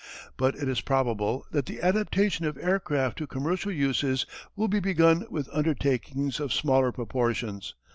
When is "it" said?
0.55-0.67